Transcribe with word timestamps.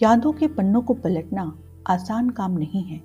यादों 0.00 0.32
के 0.32 0.46
पन्नों 0.48 0.80
को 0.82 0.94
पलटना 0.94 1.42
आसान 1.86 2.30
काम 2.30 2.58
नहीं 2.58 2.82
है। 2.82 3.00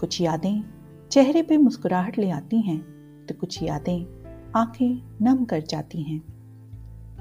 कुछ 0.00 0.20
यादें 0.20 0.62
चेहरे 1.10 1.42
पे 1.42 1.56
मुस्कुराहट 1.56 2.18
ले 2.18 2.30
आती 2.30 2.60
हैं 2.60 2.78
तो 3.26 3.34
कुछ 3.34 3.62
यादें 3.62 4.52
आँखें 4.56 5.02
नम 5.22 5.44
कर 5.44 5.60
जाती 5.60 6.02
हैं। 6.02 6.20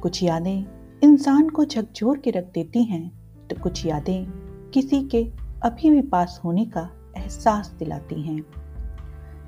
कुछ 0.02 0.24
यादें 0.24 1.00
इंसान 1.04 1.50
को 1.50 1.66
झकझोर 1.66 2.18
के 2.18 2.32
रख 2.32 2.52
देती 2.54 2.84
हैं 2.84 3.48
तो 3.48 3.62
कुछ 3.62 3.86
यादें 3.86 4.26
किसी 4.72 5.02
के 5.04 5.24
अभी 5.64 5.90
भी 5.90 6.02
पास 6.02 6.42
होने 6.44 6.66
का 6.66 6.90
एहसास 7.18 7.76
दिलाती 7.80 8.22
हैं। 8.22 8.44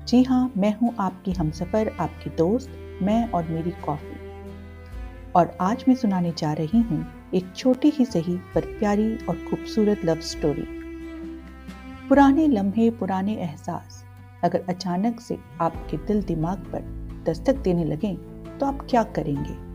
जी 0.06 0.22
हाँ 0.22 0.52
मैं 0.56 0.78
हूँ 0.78 0.94
आपकी 1.00 1.32
हमसफ़र, 1.32 1.96
आपकी 2.00 2.30
दोस्त, 2.30 2.70
मैं 3.02 3.30
और 3.30 3.48
मेरी 3.48 3.70
कॉफ़ी। 3.70 4.18
और 5.36 5.56
आज 5.60 5.84
मैं 5.88 5.94
सुनाने 5.94 6.32
जा 6.38 6.52
रही 6.52 6.80
हूँ 6.80 7.19
एक 7.34 7.52
छोटी 7.56 7.90
ही 7.90 8.04
सही 8.04 8.36
पर 8.54 8.64
प्यारी 8.78 9.16
और 9.26 9.36
खूबसूरत 9.50 10.04
लव 10.04 10.20
स्टोरी 10.20 10.66
पुराने 12.08 12.46
लम्हे, 12.48 12.90
पुराने 12.90 13.36
एहसास। 13.36 14.04
अगर 14.44 14.64
अचानक 14.68 15.20
से 15.20 15.38
आपके 15.60 15.96
दिल 15.96 16.22
दिमाग 16.22 16.58
पर 16.72 16.80
दस्तक 17.26 17.56
देने 17.56 17.84
लगें 17.84 18.16
तो 18.58 18.66
आप 18.66 18.86
क्या 18.90 19.02
करेंगे? 19.02 19.69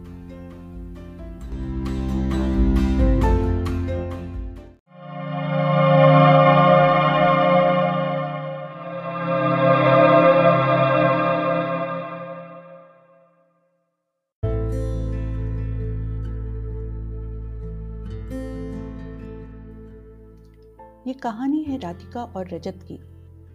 ये 21.07 21.13
कहानी 21.13 21.63
है 21.63 21.77
राधिका 21.77 22.23
और 22.23 22.49
रजत 22.49 22.79
की, 22.91 22.99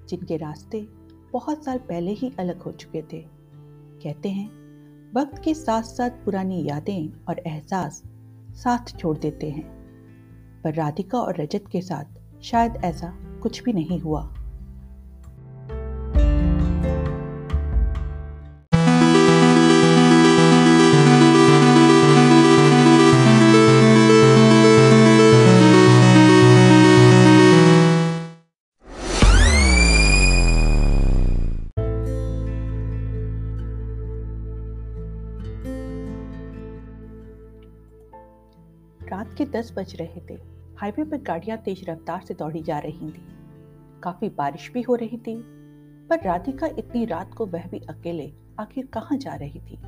जिनके 0.09 0.37
रास्ते 0.37 0.89
बहुत 1.33 1.65
साल 1.65 1.79
पहले 1.79 2.11
ही 2.11 2.33
अलग 2.39 2.63
हो 2.63 2.73
चुके 2.73 3.03
थे। 3.03 3.25
कहते 4.03 4.29
हैं, 4.29 4.51
वक्त 5.13 5.43
के 5.45 5.55
साथ 5.55 5.83
साथ 5.83 6.11
पुरानी 6.11 6.65
यादें 6.65 7.25
और 7.29 7.39
एहसास 7.39 8.03
साथ 8.51 8.99
छोड़ 8.99 9.19
देते 9.19 9.51
हैं। 9.51 9.81
पर 10.65 10.75
राधिका 10.75 11.19
और 11.19 11.41
रजत 11.41 11.65
के 11.73 11.81
साथ 11.81 12.05
शायद 12.43 12.77
ऐसा 12.77 13.17
कुछ 13.43 13.63
भी 13.63 13.73
नहीं 13.73 14.01
हुआ। 14.01 14.35
रात 39.11 39.35
के 39.39 39.45
दस 39.45 39.73
बज 39.77 39.97
रहे 39.97 40.21
थे। 40.31 40.39
हाईवे 40.79 41.05
पर 41.05 41.17
गाड़ियाँ 41.17 41.59
तेज 41.59 41.85
रफ्तार 41.89 42.21
से 42.29 42.35
दौड़ी 42.35 42.63
जा 42.63 42.79
रही 42.79 43.11
थी। 43.11 43.25
काफ़ी 44.03 44.29
बारिश 44.29 44.71
भी 44.73 44.83
हो 44.83 44.95
रही 44.95 45.19
थी, 45.19 45.43
पर 46.09 46.23
राधिका 46.25 46.67
इतनी 46.67 47.05
रात 47.05 47.35
को 47.35 47.47
वह 47.47 47.67
भी 47.67 47.79
अकेले 47.79 48.33
आखिर 48.61 48.87
कहाँ 48.87 49.19
जा 49.19 49.35
रही 49.35 49.61
थी? 49.61 49.79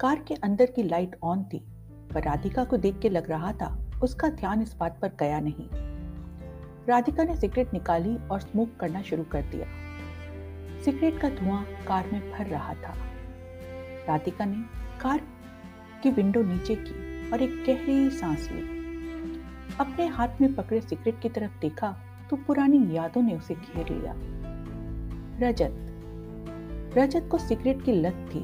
कार 0.00 0.24
के 0.28 0.34
अंदर 0.34 0.66
की 0.66 0.82
लाइट 0.82 1.16
ऑन 1.22 1.44
थी, 1.44 1.64
पर 2.14 2.22
राधिका 2.22 2.64
को 2.64 2.76
देख 2.76 2.98
के 2.98 3.08
लग 3.08 3.30
रहा 3.30 3.52
था 3.52 3.90
उसका 4.02 4.28
ध्यान 4.28 4.62
इस 4.62 4.76
बात 4.76 4.98
पर 5.02 5.08
गया 5.20 5.40
नहीं। 5.40 5.68
राधिका 6.86 7.24
ने 7.24 7.36
सिगरेट 7.36 7.72
निकाली 7.72 8.16
और 8.16 8.40
स्मोक 8.40 8.76
करना 8.80 9.02
शुरू 9.02 9.24
कर 9.24 9.42
दिया। 9.42 9.66
सिगरेट 10.82 11.20
का 11.20 11.28
धुआँ 11.28 11.64
कार 11.88 12.10
में 12.12 12.32
भर 12.32 12.46
रहा 12.46 12.74
था। 12.74 12.94
राधिका 14.08 14.44
ने 14.44 14.64
कार 15.00 15.20
की 16.02 16.10
विंडो 16.10 16.42
नीचे 16.42 16.74
की 16.74 17.07
और 17.32 17.42
एक 17.42 17.64
गहरी 17.66 18.10
सांस 18.10 18.48
ली। 18.52 18.60
अपने 19.80 20.06
हाथ 20.06 20.40
में 20.40 20.54
पकड़े 20.54 20.80
सिगरेट 20.80 21.20
की 21.22 21.28
तरफ़ 21.28 21.60
देखा 21.60 21.96
तो 22.30 22.36
पुरानी 22.36 22.96
यादों 22.96 23.22
ने 23.22 23.34
उसे 23.36 23.54
घेर 23.54 23.88
लिया। 23.90 24.14
रजत। 25.40 25.84
रजत 26.98 27.28
को 27.30 27.38
सिगरेट 27.38 27.82
की 27.82 27.92
लत 27.92 28.26
थी। 28.34 28.40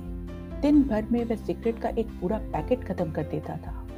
दिन 0.61 0.83
भर 0.83 1.07
में 1.13 1.25
वह 1.25 1.37
सिगरेट 1.37 1.81
का 1.81 1.89
एक 1.89 2.07
पूरा 2.07 2.39
पैकेट 2.39 2.85
खत्म 2.85 3.13
कर 3.13 3.23
देता 3.23 3.57
था। 3.57 3.89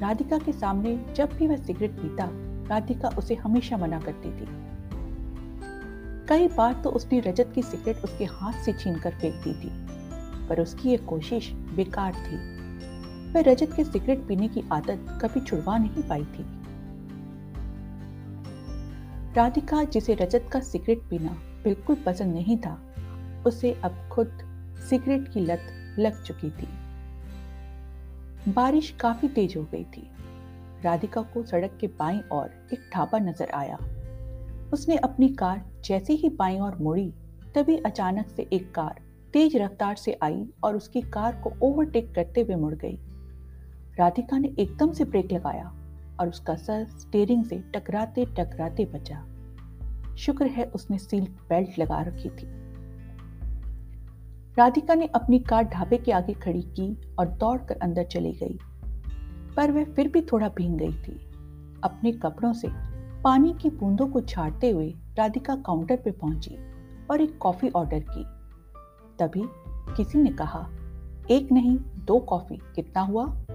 राधिका 0.00 0.38
के 0.38 0.52
सामने 0.52 1.06
जब 1.16 1.32
भी 1.32 1.46
वह 1.46 1.56
सिगरेट 1.56 1.90
पीता, 1.90 2.28
राधिका 2.68 3.08
उसे 3.08 3.34
हमेशा 3.34 3.76
मना 3.76 4.00
करती 4.00 4.30
थी। 4.30 4.46
कई 6.28 6.48
बार 6.48 6.80
तो 6.84 6.90
उसने 6.90 7.20
रजत 7.20 7.52
की 7.54 7.62
सिगरेट 7.62 7.96
उसके 7.96 8.24
हाथ 8.24 8.52
से 8.52 8.72
छीन 8.72 8.98
कर 8.98 9.10
फेंक 9.10 9.34
दी 9.34 9.52
थी, 9.52 9.70
पर 10.48 10.60
उसकी 10.60 10.88
ये 10.88 10.96
कोशिश 10.96 11.50
बेकार 11.52 12.12
थी। 12.12 12.59
वह 13.30 13.40
रजत 13.40 13.72
के 13.76 13.84
सिगरेट 13.84 14.26
पीने 14.28 14.48
की 14.48 14.62
आदत 14.72 15.18
कभी 15.22 15.40
छुड़वा 15.40 15.76
नहीं 15.78 16.02
पाई 16.02 16.24
थी। 16.24 16.44
राधिका, 19.34 19.82
जिसे 19.84 20.14
रजत 20.14 20.48
का 20.52 20.60
सिगरेट 20.60 21.02
पीना 21.10 21.36
बिल्कुल 21.64 21.96
पसंद 21.96 22.34
नहीं 22.34 22.56
था, 22.58 22.78
उसे 23.46 23.72
अब 23.84 24.08
खुद 24.12 24.38
सिगरेट 24.90 25.28
की 25.28 25.40
लत 25.40 25.66
लग 25.98 26.22
चुकी 26.22 26.50
थी। 26.50 26.68
बारिश 28.52 28.90
काफ़ी 29.00 29.28
तेज 29.28 29.56
हो 29.56 29.62
गई 29.62 29.84
थी। 29.84 30.10
राधिका 30.84 31.22
को 31.22 31.42
सड़क 31.42 31.76
के 31.80 31.86
बाईं 31.86 32.20
ओर 32.32 32.50
एक 32.72 32.90
ढाबा 32.94 33.18
नज़र 33.18 33.50
आया। 33.54 33.78
उसने 34.72 34.96
अपनी 34.96 35.28
कार 35.28 35.62
जैसे 35.84 36.12
ही 36.12 36.28
बाईं 36.28 36.60
ओर 36.60 36.76
मुड़ी, 36.76 37.12
तभी 37.54 37.76
अचानक 37.76 38.26
से 38.26 38.48
एक 38.52 38.74
कार 38.74 39.00
तेज 39.32 39.56
रफ्तार 39.56 39.96
से 39.96 40.18
आई 40.22 40.44
और 40.64 40.76
उसकी 40.76 41.00
कार 41.00 41.40
को 41.44 41.52
ओवरटेक 41.62 42.14
करते 42.14 42.40
हुए 42.40 42.54
मुड़ 42.54 42.74
गई। 42.74 42.98
राधिका 44.00 44.38
ने 44.38 44.54
एकदम 44.58 44.92
से 44.92 45.04
ब्रेक 45.04 45.32
लगाया 45.32 45.72
और 46.20 46.28
उसका 46.28 46.54
सर 46.54 46.84
स्टेयरिंग 46.84 47.44
से 47.44 47.56
टकराते 47.74 48.24
टकराते 48.24 48.84
बचा। 48.84 49.26
शुक्र 50.16 50.46
है 50.46 50.64
उसने 50.64 50.98
सीट 50.98 51.22
बेल्ट 51.22 51.78
लगा 51.78 52.00
रखी 52.02 52.28
थी। 52.28 52.46
राधिका 54.58 54.94
ने 54.94 55.06
अपनी 55.06 55.38
कार 55.38 55.64
ढाबे 55.64 55.98
के 55.98 56.12
आगे 56.12 56.32
खड़ी 56.32 56.62
की 56.62 57.14
और 57.18 57.28
दौड़कर 57.28 57.76
अंदर 57.76 58.04
चली 58.04 58.32
गई। 58.32 58.58
पर 59.56 59.70
वह 59.70 59.84
फिर 59.84 60.08
भी 60.08 60.22
थोड़ा 60.22 60.48
भींग 60.48 60.78
गई 60.78 60.92
थी। 60.92 61.18
अपने 61.84 62.12
कपड़ों 62.12 62.52
से 62.52 62.68
पानी 63.22 63.54
की 63.62 63.70
बूंदों 63.70 64.06
को 64.06 64.20
छाटते 64.20 64.70
हुए 64.70 64.94
राधिका 65.18 65.56
काउंटर 65.56 65.96
पर 65.96 66.12
पहुँची 66.12 66.56
और 67.10 67.20
एक 67.20 67.38
कॉफ़ी 67.38 67.68
ऑर्डर 67.68 68.00
की। 68.00 68.24
तभी 69.18 69.42
किसी 69.96 70.18
ने 70.18 70.30
कहा, 70.30 70.68
एक 71.30 71.52
नहीं, 71.52 71.78
दो 72.04 72.18
कॉफ़ी 72.18 72.56
कितना 72.56 73.02
हुआ? 73.02 73.46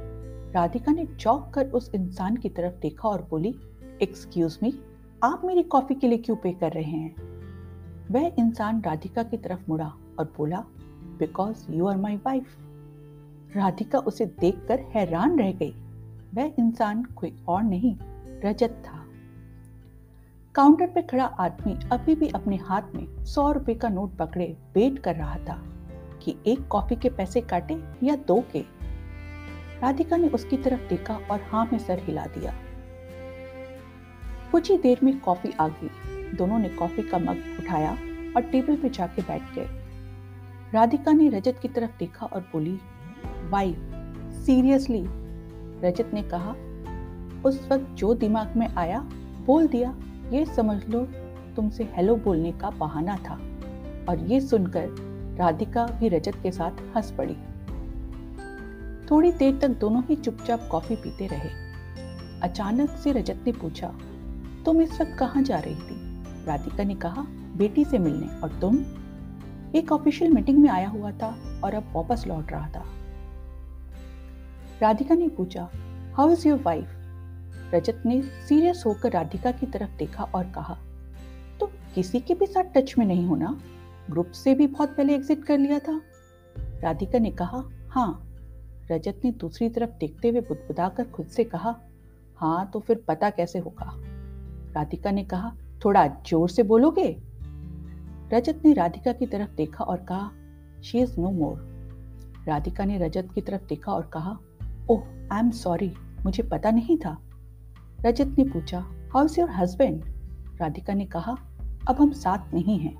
राधिका 0.56 0.92
ने 0.92 1.06
चौक 1.06 1.52
कर 1.54 1.68
उस 1.68 1.92
इंसान 1.96 2.38
की 2.38 2.50
तरफ़ 2.50 2.74
देखा 2.74 3.10
और 3.10 3.28
बोली 3.30 3.56
एक्सक्यूज 4.02 4.60
मी 4.64 4.80
आप 5.24 5.42
मेरी 5.46 5.64
कॉफ़ी 5.64 5.96
के 5.96 6.08
लिए 6.08 6.18
क्यों 6.18 6.36
पे 6.36 6.52
कर 6.54 6.72
रहे 6.72 6.84
हैं? 6.84 7.16
वह 8.12 8.36
इंसान 8.40 8.82
राधिका 8.82 9.24
की 9.24 9.38
तरफ़ 9.38 9.60
मुड़ा 9.70 9.94
और 10.20 10.34
बोला 10.38 10.66
because 11.20 11.72
you 11.72 11.88
are 11.88 11.98
my 11.98 12.16
wife 12.18 12.58
Radhika 13.56 14.00
उसे 14.00 14.26
देखकर 14.26 14.80
हैरान 14.80 15.40
रह 15.40 15.52
गई। 15.52 15.72
वह 16.34 16.54
इंसान 16.60 17.04
कोई 17.04 17.36
और 17.48 17.64
नहीं, 17.64 17.98
रजत 18.46 18.84
था। 18.86 19.06
काउंटर 20.56 20.88
पे 20.88 21.02
खड़ा 21.02 21.26
आदमी 21.26 21.90
अभी 21.92 22.16
भी 22.16 22.28
अपने 22.28 22.56
हाथ 22.56 22.82
में 22.96 23.26
सौ 23.26 23.52
रुपए 23.52 23.74
का 23.74 23.90
नोट 23.90 24.18
पकड़े 24.18 24.58
वेट 24.76 25.00
कर 25.00 25.16
रहा 25.16 25.36
था 25.36 25.64
कि 26.22 26.36
एक 26.48 26.68
कॉफ़ी 26.68 26.96
के 26.96 27.10
पैसे 27.10 27.42
काटे 27.42 27.84
या 28.04 28.16
दो 28.16 28.44
के। 28.54 28.75
राधिका 29.86 30.18
ने 30.18 30.30
उसकी 30.30 30.58
तरफ़ 30.58 30.90
देखा 30.90 31.20
और 31.32 31.42
हाँ 31.42 31.70
में 31.72 31.80
सर 31.80 32.00
हिला 32.00 32.26
दिया। 32.26 32.54
कुछ 34.52 34.72
ही 34.72 34.78
देर 34.78 35.00
में 35.04 35.20
कॉफ़ी 35.20 35.52
आ 35.60 35.68
गई। 35.68 35.90
दोनों 36.38 36.60
ने 36.60 36.70
कॉफ़ी 36.70 37.04
का 37.04 37.18
मग 37.18 37.38
उठाया 37.60 37.92
और 38.36 38.42
टेबल 38.42 38.76
पे 38.76 38.90
जाके 38.90 39.22
बैठ 39.22 39.42
गए। 39.42 39.68
राधिका 40.74 41.12
ने 41.12 41.30
रजत 41.30 41.60
की 41.62 41.68
तरफ़ 41.68 41.98
देखा 42.00 42.26
और 42.26 42.42
बोली 42.42 42.80
वाइफ 43.50 43.78
सीरियसली? 44.32 45.06
रजत 45.88 46.12
ने 46.14 46.24
कहा, 46.24 46.56
उस 47.46 47.68
वक्त 47.72 47.88
जो 47.94 48.14
दिमाग 48.14 48.56
में 48.56 48.68
आया, 48.68 49.00
बोल 49.46 49.68
दिया, 49.68 49.96
ये 50.32 50.46
समझ 50.46 50.88
लो, 50.90 51.00
तुमसे 51.56 51.84
हेलो 51.84 52.16
बोलने 52.16 52.52
का 52.52 52.70
बहाना 52.70 53.18
था। 53.18 53.34
और 54.10 54.20
ये 54.20 54.42
सुनकर 54.42 54.88
राधिका 55.40 55.86
भी 55.86 56.10
रजत 56.10 56.34
के 56.44 56.52
साथ 56.52 56.96
हंस 56.98 57.12
पड़ी। 57.12 57.38
थोड़ी 59.12 59.32
देर 59.32 59.60
तक 59.60 59.68
दोनों 59.68 60.04
ही 60.04 60.16
चुपचाप 60.16 60.68
कॉफ़ी 60.72 60.96
पीते 60.96 61.28
रहे। 61.28 61.50
अचानक 62.42 62.90
से 62.90 63.12
रजत 63.12 63.44
ने 63.46 63.52
पूछा, 63.52 63.88
तुम 64.66 64.82
इस 64.82 65.02
वक्त 65.02 65.16
कहाँ 65.20 65.44
जा 65.44 65.60
रही 65.60 65.76
थी? 65.76 65.98
राधिका 66.46 66.84
ने 66.84 66.96
कहा, 66.96 67.26
बेटी 67.58 67.86
से 67.86 67.98
मिलने। 67.98 68.28
और 68.40 68.60
तुम? 68.62 68.78
एक 69.76 69.92
ऑफिशियल 69.92 70.32
मीटिंग 70.32 70.58
में 70.58 70.70
आया 70.70 70.90
हुआ 70.90 71.12
था 71.12 71.62
और 71.64 71.74
अब 71.74 71.92
वापस 71.94 72.24
लौट 72.28 72.52
रहा 72.52 72.68
था। 72.70 72.84
राधिका 74.82 75.16
ने 75.16 75.28
पूछा 75.28 75.70
how 76.16 76.32
is 76.32 76.48
your 76.48 76.62
wife 76.62 76.90
Rajat 77.74 78.04
ने 78.06 78.22
सीरियस 78.22 78.84
होकर 78.86 79.12
राधिका 79.12 79.52
की 79.52 79.66
तरफ़ 79.66 79.98
देखा 79.98 80.24
और 80.24 80.44
कहा, 80.44 80.74
तुम 81.60 81.70
तो 81.70 81.78
किसी 81.96 82.20
के 82.20 82.34
भी 82.34 82.46
साथ 82.46 82.64
टच 82.64 82.96
में 82.98 83.06
नहीं 83.06 83.26
होना 83.26 83.60
ग्रुप 84.10 84.32
से 84.32 84.54
भी 84.56 84.68
बहुत 84.68 84.96
पहले 84.98 85.16
एग्जिट 85.16 85.44
कर 85.44 85.58
लिया 85.58 85.80
था? 85.80 86.02
राधिका 86.82 87.20
ने 87.20 87.32
कहा 87.32 87.64
हाँ 87.90 88.25
रजत 88.92 89.22
ने 89.26 89.32
दूसरी 89.32 89.70
तरफ़ 89.70 89.90
देखते 89.90 90.30
हुए 90.30 90.42
बुदबुदाकर 90.42 91.04
खुद 91.04 91.28
से 91.28 91.44
कहा 91.44 91.80
हाँ 92.38 92.70
तो 92.74 92.80
फिर 92.80 93.04
पता 93.08 93.30
कैसे 93.30 93.60
होगा? 93.60 93.92
राधिका 94.76 95.12
ने 95.12 95.24
कहा, 95.24 95.56
थोड़ा 95.86 96.08
ज़ोर 96.08 96.50
से 96.50 96.64
बोलोगे? 96.64 97.18
रजत 98.34 98.62
ने 98.66 98.74
राधिका 98.74 99.14
की 99.14 99.26
तरफ़ 99.26 99.56
देखा 99.56 99.84
और 99.84 99.98
कहा 99.98 100.32
she 100.84 101.00
is 101.00 101.20
no 101.20 101.32
more 101.32 101.76
Radhika 102.48 102.86
ने 102.86 102.98
रजत 102.98 103.30
की 103.36 103.42
तरफ़ 103.42 103.66
देखा 103.66 103.92
और 103.92 104.10
कहा, 104.14 104.38
ओह 104.90 105.04
आई 105.32 105.40
एम 105.40 105.52
सॉरी 105.52 105.92
मुझे 106.26 106.44
पता 106.44 106.72
नहीं 106.72 106.98
था. 106.98 107.18
रजत 108.06 108.36
ने 108.38 108.44
पूछा 108.44 108.80
how 109.14 109.26
is 109.26 109.40
your 109.40 109.50
husband 109.50 110.04
Radhika 110.62 110.94
ने 110.94 111.06
कहा, 111.06 111.38
अब 111.90 111.96
हम 112.00 112.12
साथ 112.12 112.54
नहीं 112.54 112.80
हैं. 112.80 112.98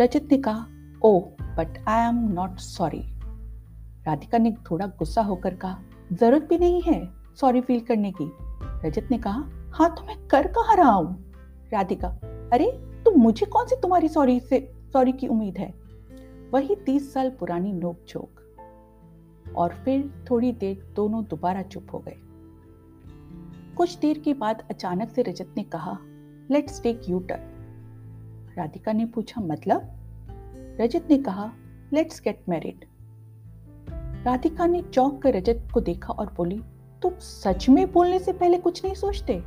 रजत 0.00 0.28
ने 0.30 0.38
कहा, 0.38 0.66
ओह 1.04 1.22
but 1.56 1.84
I 1.88 2.08
am 2.08 2.28
not 2.32 2.58
sorry 2.58 3.11
Radhika 4.06 4.38
ने 4.38 4.54
थोड़ा 4.70 4.86
गुस्सा 4.86 5.22
होकर 5.22 5.54
कहा, 5.54 5.82
ज़रूरत 6.12 6.42
भी 6.42 6.58
नहीं 6.58 6.82
है 6.82 7.08
सॉरी 7.34 7.60
फील 7.60 7.80
करने 7.80 8.12
की. 8.12 8.32
रजत 8.88 9.08
ने 9.10 9.18
कहा 9.18 9.48
हाँ 9.70 9.94
तो 9.94 10.06
मैं 10.06 10.26
कर 10.26 10.46
कहा 10.46 10.74
रहा 10.74 10.92
हूँ? 10.92 11.32
राधिका, 11.72 12.08
अरे 12.52 12.70
तो 13.04 13.10
मुझे 13.10 13.46
कौन 13.46 13.66
सी 13.66 13.76
तुम्हारी 13.76 14.08
सॉरी 14.08 14.40
से 14.40 14.72
सॉरी 14.92 15.12
की 15.12 15.26
उम्मीद 15.26 15.58
है? 15.58 15.74
वही 16.50 16.74
तीस 16.74 17.12
साल 17.12 17.30
पुरानी 17.30 17.72
नोक 17.72 17.98
झोंक। 18.08 18.38
और 19.56 19.74
फिर 19.84 20.24
थोड़ी 20.30 20.52
देर 20.52 20.92
दोनों 20.96 21.24
दोबारा 21.24 21.62
चुप 21.62 21.86
हो 21.92 21.98
गए। 21.98 22.16
कुछ 23.76 23.98
देर 23.98 24.18
के 24.18 24.34
बाद 24.34 24.62
अचानक 24.70 25.10
से 25.10 25.22
रजत 25.22 25.54
ने 25.56 25.62
कहा 25.62 25.98
let's 26.50 26.82
take 26.82 27.02
U 27.08 27.18
turn 27.20 28.52
Radhika 28.58 28.92
ने 28.92 29.06
पूछा 29.06 29.40
मतलब? 29.40 29.88
रजत 30.80 31.06
ने 31.10 31.18
कहा 31.18 31.52
लेट्स 31.92 32.20
गेट 32.20 32.42
मैरिड 32.48 32.84
राधिका 34.26 34.66
ने 34.66 34.82
चौंक 34.82 35.22
कर 35.22 35.34
रजत 35.34 35.68
को 35.74 35.80
देखा 35.80 36.12
और 36.12 36.26
बोली, 36.36 36.60
तुम 37.02 37.12
सच 37.18 37.68
में 37.68 37.92
बोलने 37.92 38.18
से 38.18 38.32
पहले 38.32 38.58
कुछ 38.58 38.84
नहीं 38.84 38.94
सोचते? 38.94 39.42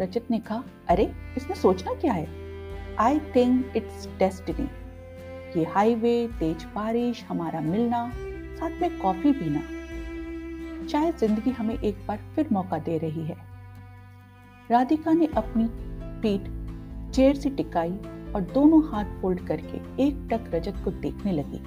रजत 0.00 0.26
ने 0.30 0.38
कहा, 0.38 0.62
अरे 0.88 1.12
इसमें 1.36 1.56
सोचना 1.56 1.94
क्या 1.94 2.12
है? 2.12 2.26
आई 2.98 3.18
थिंक 3.36 3.76
इट्स 3.76 4.08
डेस्टिनी 4.18 4.68
ये 5.58 5.64
हाईवे 5.64 6.28
तेज 6.38 6.64
बारिश, 6.64 7.24
हमारा 7.24 7.60
मिलना, 7.60 8.12
साथ 8.58 8.80
में 8.80 8.98
कॉफ़ी 9.00 9.32
पीना। 9.32 9.60
शायद 10.88 11.16
ज़िंदगी 11.16 11.50
हमें 11.50 11.78
एक 11.78 12.06
बार 12.06 12.18
फिर 12.34 12.48
मौका 12.52 12.78
दे 12.78 12.98
रही 12.98 13.24
है। 13.24 13.36
राधिका 14.70 15.12
ने 15.12 15.26
अपनी 15.26 15.68
पीठ, 16.22 16.48
चेयर 17.14 17.34
से 17.34 17.50
टिकाई 17.50 17.92
और 18.34 18.40
दोनों 18.54 18.82
हाथ 18.88 19.20
फोल्ड 19.20 19.46
करके 19.46 20.02
एक 20.02 20.28
टक 20.32 20.50
रजत 20.54 20.74
को 20.84 20.90
देखने 20.90 21.32
लगी। 21.32 21.62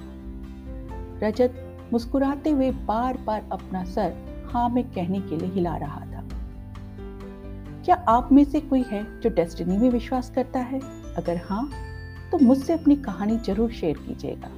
रजत 1.26 1.62
मुस्कुराते 1.92 2.50
हुए 2.50 2.70
बार 2.70 3.16
बार 3.16 3.48
अपना 3.52 3.84
सर 3.84 4.14
हाँ 4.52 4.68
में 4.68 4.84
कहने 4.84 5.20
के 5.20 5.36
लिए 5.36 5.50
हिला 5.50 5.76
रहा 5.76 6.00
था। 6.00 6.24
क्या 7.84 7.94
आप 8.08 8.32
में 8.32 8.44
से 8.44 8.60
कोई 8.60 8.82
है 8.82 9.20
जो 9.20 9.30
डेस्टिनी 9.30 9.76
में 9.76 9.90
विश्वास 9.90 10.30
करता 10.30 10.60
है? 10.60 10.80
अगर 11.16 11.40
हाँ 11.44 11.70
तो 12.32 12.38
मुझसे 12.38 12.72
अपनी 12.72 12.96
कहानी 12.96 13.36
ज़रूर 13.38 13.70
शेयर 13.70 13.98
कीजिएगा। 13.98 14.48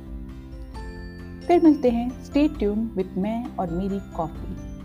फिर 1.46 1.62
मिलते 1.64 1.90
हैं 1.90 2.24
स्टे 2.24 2.48
ट्यून 2.48 2.90
विद 2.96 3.14
मैं 3.18 3.56
और 3.56 3.70
मेरी 3.70 4.00
कॉफ़ी। 4.16 4.77